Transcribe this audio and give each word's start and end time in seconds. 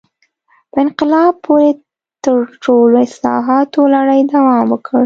په 0.71 0.77
انقلاب 0.83 1.33
پورې 1.45 1.69
تړلو 2.23 2.77
اصلاحاتو 3.07 3.79
لړۍ 3.95 4.21
دوام 4.33 4.65
وکړ. 4.69 4.99